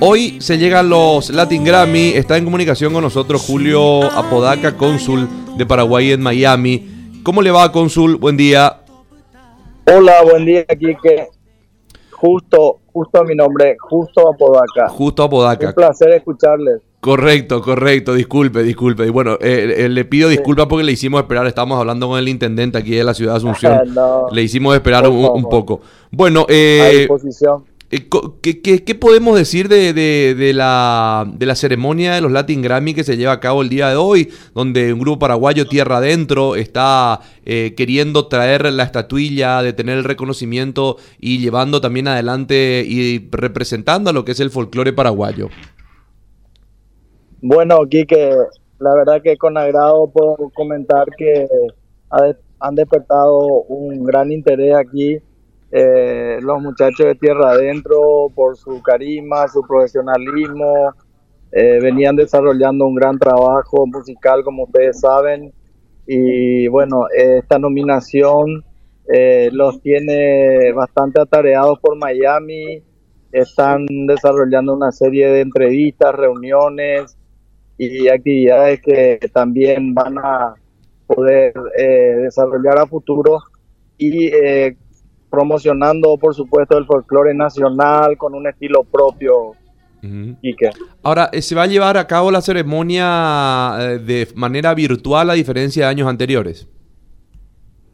Hoy 0.00 0.40
se 0.40 0.58
llegan 0.58 0.88
los 0.88 1.30
Latin 1.30 1.64
Grammy. 1.64 2.10
Está 2.10 2.36
en 2.36 2.44
comunicación 2.44 2.92
con 2.92 3.02
nosotros 3.02 3.42
Julio 3.46 4.02
Apodaca, 4.02 4.76
cónsul 4.76 5.28
de 5.56 5.64
Paraguay 5.64 6.12
en 6.12 6.20
Miami. 6.20 7.20
¿Cómo 7.22 7.40
le 7.40 7.50
va, 7.50 7.70
cónsul? 7.70 8.16
Buen 8.16 8.36
día. 8.36 8.80
Hola, 9.86 10.22
buen 10.22 10.44
día, 10.44 10.64
Kike. 10.64 11.28
Justo, 12.10 12.80
justo 12.92 13.20
a 13.20 13.24
mi 13.24 13.34
nombre, 13.34 13.76
Justo 13.78 14.28
Apodaca. 14.28 14.88
Justo 14.88 15.22
Apodaca. 15.22 15.68
Un 15.68 15.74
placer 15.74 16.10
escucharles. 16.10 16.80
Correcto, 17.00 17.60
correcto, 17.60 18.14
disculpe, 18.14 18.62
disculpe. 18.62 19.06
Y 19.06 19.10
bueno, 19.10 19.34
eh, 19.34 19.74
eh, 19.76 19.88
le 19.90 20.06
pido 20.06 20.30
disculpas 20.30 20.66
porque 20.66 20.84
le 20.84 20.92
hicimos 20.92 21.20
esperar, 21.20 21.46
estamos 21.46 21.78
hablando 21.78 22.08
con 22.08 22.18
el 22.18 22.28
intendente 22.28 22.78
aquí 22.78 22.92
de 22.92 23.04
la 23.04 23.12
ciudad 23.12 23.32
de 23.32 23.36
Asunción. 23.36 23.78
le 24.32 24.42
hicimos 24.42 24.74
esperar 24.74 25.06
un, 25.06 25.44
poco. 25.44 25.82
Bueno, 26.10 26.46
eh, 26.48 27.06
eh 27.06 27.08
¿qué, 28.42 28.94
podemos 28.94 29.36
decir 29.36 29.68
de, 29.68 30.52
la, 30.54 31.26
de 31.32 31.46
la 31.46 31.54
ceremonia 31.54 32.14
de 32.14 32.20
los 32.20 32.32
Latin 32.32 32.62
Grammy 32.62 32.94
que 32.94 33.04
se 33.04 33.16
lleva 33.16 33.32
a 33.32 33.40
cabo 33.40 33.62
el 33.62 33.68
día 33.68 33.88
de 33.88 33.96
hoy, 33.96 34.30
donde 34.54 34.92
un 34.92 35.00
grupo 35.00 35.20
paraguayo 35.20 35.66
Tierra 35.66 35.98
Adentro 35.98 36.56
está 36.56 37.20
queriendo 37.44 38.26
traer 38.28 38.72
la 38.72 38.84
estatuilla, 38.84 39.62
de 39.62 39.72
tener 39.72 39.98
el 39.98 40.04
reconocimiento 40.04 40.96
y 41.20 41.38
llevando 41.38 41.80
también 41.80 42.08
adelante 42.08 42.84
y 42.86 43.28
representando 43.30 44.10
a 44.10 44.12
lo 44.12 44.24
que 44.24 44.32
es 44.32 44.40
el 44.40 44.50
folclore 44.50 44.92
paraguayo? 44.92 45.48
Bueno, 47.40 47.80
Quique, 47.88 48.34
la 48.78 48.94
verdad 48.94 49.20
que 49.22 49.36
con 49.36 49.58
agrado 49.58 50.10
puedo 50.10 50.50
comentar 50.54 51.06
que 51.16 51.46
han 52.58 52.74
despertado 52.74 53.38
un 53.68 54.02
gran 54.04 54.32
interés 54.32 54.74
aquí 54.76 55.18
eh, 55.76 56.38
los 56.40 56.62
muchachos 56.62 57.04
de 57.04 57.16
Tierra 57.16 57.50
Adentro 57.50 58.30
por 58.32 58.56
su 58.56 58.80
carisma, 58.80 59.48
su 59.48 59.60
profesionalismo. 59.62 60.94
Eh, 61.50 61.80
venían 61.82 62.14
desarrollando 62.14 62.86
un 62.86 62.94
gran 62.94 63.18
trabajo 63.18 63.84
musical, 63.84 64.44
como 64.44 64.64
ustedes 64.64 65.00
saben. 65.00 65.52
Y 66.06 66.68
bueno, 66.68 67.06
esta 67.12 67.58
nominación 67.58 68.62
eh, 69.12 69.50
los 69.52 69.82
tiene 69.82 70.72
bastante 70.72 71.20
atareados 71.20 71.80
por 71.80 71.96
Miami. 71.96 72.80
Están 73.32 73.84
desarrollando 74.06 74.74
una 74.74 74.92
serie 74.92 75.26
de 75.26 75.40
entrevistas, 75.40 76.14
reuniones, 76.14 77.18
y 77.76 78.06
actividades 78.06 78.80
que 78.80 79.18
también 79.32 79.92
van 79.92 80.18
a 80.18 80.54
poder 81.08 81.52
desarrollar 82.22 82.78
a 82.78 82.86
futuro 82.86 83.40
y 83.98 84.30
promocionando, 85.34 86.16
por 86.18 86.34
supuesto, 86.34 86.78
el 86.78 86.86
folclore 86.86 87.34
nacional 87.34 88.16
con 88.16 88.34
un 88.34 88.46
estilo 88.46 88.84
propio. 88.84 89.52
Ahora, 91.02 91.30
eh, 91.32 91.40
¿se 91.40 91.54
va 91.54 91.62
a 91.62 91.66
llevar 91.66 91.96
a 91.96 92.06
cabo 92.06 92.30
la 92.30 92.42
ceremonia 92.42 93.98
de 94.04 94.28
manera 94.34 94.74
virtual 94.74 95.30
a 95.30 95.32
diferencia 95.32 95.84
de 95.84 95.90
años 95.90 96.06
anteriores? 96.06 96.68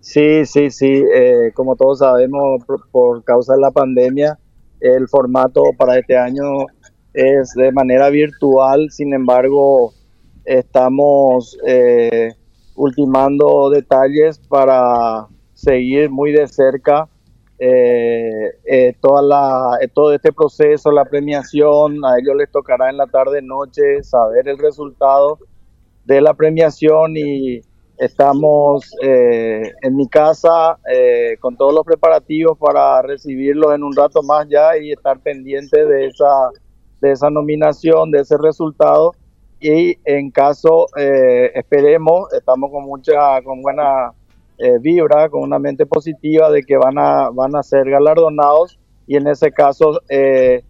Sí, 0.00 0.44
sí, 0.44 0.70
sí. 0.70 1.04
como 1.54 1.76
todos 1.76 2.00
sabemos, 2.00 2.64
por 2.90 3.22
causa 3.22 3.54
de 3.54 3.60
la 3.60 3.70
pandemia, 3.70 4.36
el 4.80 5.06
formato 5.08 5.62
para 5.78 5.98
este 5.98 6.16
año 6.16 6.66
es 7.12 7.52
de 7.54 7.72
manera 7.72 8.08
virtual, 8.10 8.90
sin 8.90 9.12
embargo, 9.12 9.92
estamos 10.44 11.58
eh, 11.66 12.32
ultimando 12.74 13.70
detalles 13.70 14.38
para 14.38 15.26
seguir 15.54 16.10
muy 16.10 16.32
de 16.32 16.46
cerca 16.46 17.08
eh, 17.60 18.58
eh, 18.64 18.94
toda 19.00 19.22
la, 19.22 19.78
todo 19.94 20.12
este 20.12 20.32
proceso, 20.32 20.90
la 20.90 21.04
premiación, 21.04 22.04
a 22.04 22.18
ellos 22.18 22.34
les 22.36 22.50
tocará 22.50 22.90
en 22.90 22.96
la 22.96 23.06
tarde 23.06 23.42
noche 23.42 24.02
saber 24.02 24.48
el 24.48 24.58
resultado 24.58 25.38
de 26.04 26.20
la 26.20 26.34
premiación 26.34 27.16
y 27.16 27.60
estamos 27.98 28.90
en 29.02 29.94
mi 29.94 30.08
casa 30.08 30.78
con 31.40 31.56
todos 31.56 31.74
los 31.74 31.84
preparativos 31.84 32.56
para 32.58 33.02
recibirlos 33.02 33.74
en 33.74 33.82
un 33.82 33.94
rato 33.94 34.22
más 34.22 34.48
ya 34.48 34.78
y 34.78 34.90
estar 34.90 35.20
pendiente 35.20 35.84
de 35.84 36.06
esa 36.06 36.50
de 37.00 37.12
esa 37.12 37.30
nominación, 37.30 38.10
de 38.10 38.20
ese 38.20 38.36
resultado. 38.38 39.14
Y 39.60 39.98
en 40.04 40.30
caso 40.30 40.86
eh, 40.96 41.50
esperemos, 41.54 42.32
estamos 42.32 42.70
con 42.70 42.84
mucha, 42.84 43.42
con 43.42 43.60
buena 43.60 44.12
eh, 44.62 44.78
vibra, 44.78 45.28
con 45.28 45.42
una 45.42 45.58
mente 45.58 45.86
positiva 45.86 46.50
de 46.50 46.62
que 46.62 46.76
van 46.76 46.98
a, 46.98 47.30
van 47.30 47.56
a 47.56 47.62
ser 47.62 47.88
galardonados 47.88 48.78
y 49.06 49.16
en 49.16 49.26
ese 49.26 49.50
caso 49.52 50.00
eh, 50.08 50.62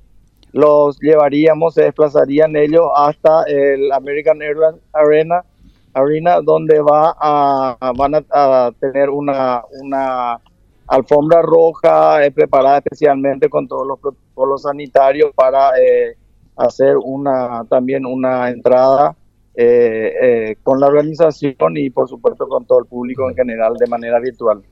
los 0.53 0.99
llevaríamos, 1.01 1.75
se 1.75 1.83
desplazarían 1.83 2.57
ellos 2.57 2.87
hasta 2.95 3.45
el 3.45 3.91
American 3.93 4.41
Airlines 4.43 4.81
Arena, 4.93 5.45
Arena 5.93 6.41
donde 6.41 6.81
va 6.81 7.17
a, 7.19 7.93
van 7.97 8.25
a, 8.31 8.73
tener 8.79 9.11
una, 9.11 9.63
una 9.83 10.41
alfombra 10.87 11.43
roja 11.43 12.19
preparada 12.35 12.79
especialmente 12.79 13.49
con 13.49 13.67
todos 13.67 13.87
los 13.87 13.99
protocolos 13.99 14.63
sanitarios 14.63 15.33
para 15.35 15.71
hacer 16.57 16.97
una 16.97 17.65
también 17.69 18.07
una 18.07 18.51
entrada 18.51 19.17
eh, 19.63 20.15
eh, 20.23 20.57
con 20.63 20.81
la 20.81 20.87
organización 20.87 21.77
y 21.77 21.91
por 21.91 22.09
supuesto 22.09 22.49
con 22.49 22.65
todo 22.65 22.79
el 22.79 22.87
público 22.87 23.29
en 23.29 23.37
general 23.37 23.75
de 23.79 23.87
manera 23.89 24.19
virtual. 24.19 24.63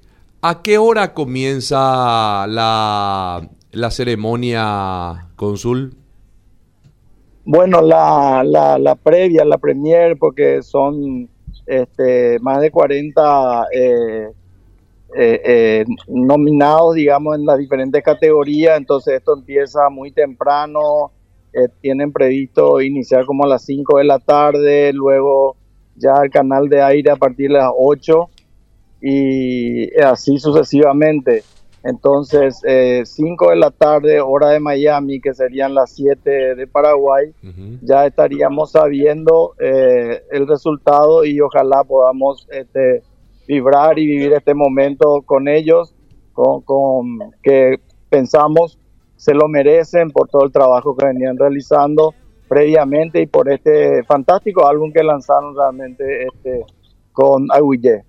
¿A 0.40 0.62
qué 0.62 0.78
hora 0.78 1.12
comienza 1.12 2.46
la, 2.46 3.46
la 3.70 3.90
ceremonia, 3.90 5.26
Consul? 5.36 5.94
Bueno, 7.44 7.82
la, 7.82 8.42
la, 8.42 8.78
la, 8.78 8.94
previa, 8.94 9.44
la 9.44 9.58
premier, 9.58 10.16
porque 10.16 10.62
son 10.62 11.28
este, 11.66 12.38
más 12.40 12.62
de 12.62 12.70
40 12.70 13.66
eh, 13.74 15.84
nominados, 16.06 16.94
digamos, 16.94 17.36
en 17.36 17.44
las 17.44 17.58
diferentes 17.58 18.02
categorías, 18.02 18.78
entonces 18.78 19.16
esto 19.16 19.36
empieza 19.36 19.90
muy 19.90 20.12
temprano, 20.12 21.12
eh, 21.52 21.68
tienen 21.80 22.12
previsto 22.12 22.80
iniciar 22.80 23.24
como 23.24 23.44
a 23.44 23.48
las 23.48 23.64
5 23.64 23.98
de 23.98 24.04
la 24.04 24.18
tarde, 24.18 24.92
luego 24.92 25.56
ya 25.96 26.14
el 26.22 26.30
canal 26.30 26.68
de 26.68 26.82
aire 26.82 27.10
a 27.10 27.16
partir 27.16 27.48
de 27.48 27.58
las 27.58 27.72
8 27.76 28.28
y 29.00 30.00
así 30.00 30.38
sucesivamente. 30.38 31.42
Entonces, 31.84 32.60
5 32.60 32.66
eh, 32.66 33.50
de 33.50 33.56
la 33.56 33.70
tarde, 33.70 34.20
hora 34.20 34.50
de 34.50 34.60
Miami, 34.60 35.20
que 35.20 35.32
serían 35.32 35.74
las 35.74 35.92
7 35.94 36.54
de 36.56 36.66
Paraguay, 36.66 37.32
ya 37.82 38.06
estaríamos 38.06 38.72
sabiendo 38.72 39.54
eh, 39.60 40.22
el 40.30 40.46
resultado 40.48 41.24
y 41.24 41.40
ojalá 41.40 41.84
podamos 41.84 42.46
este, 42.50 43.02
vibrar 43.46 43.98
y 43.98 44.06
vivir 44.06 44.32
este 44.32 44.54
momento 44.54 45.22
con 45.24 45.48
ellos, 45.48 45.94
con, 46.32 46.62
con 46.62 47.32
que 47.42 47.80
pensamos 48.10 48.78
se 49.18 49.34
lo 49.34 49.48
merecen 49.48 50.10
por 50.10 50.28
todo 50.28 50.44
el 50.44 50.52
trabajo 50.52 50.96
que 50.96 51.06
venían 51.06 51.36
realizando 51.36 52.14
previamente 52.48 53.20
y 53.20 53.26
por 53.26 53.50
este 53.50 54.04
fantástico 54.04 54.66
álbum 54.66 54.92
que 54.92 55.02
lanzaron 55.02 55.54
realmente 55.56 56.24
este 56.24 56.64
con 57.12 57.48
Aguille. 57.50 58.04